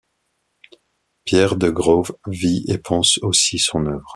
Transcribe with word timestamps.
Pierre 1.25 1.57
De 1.57 1.69
Grauw 1.69 2.03
vit 2.25 2.65
et 2.67 2.79
pense 2.79 3.19
aussi 3.21 3.59
son 3.59 3.85
œuvre. 3.85 4.09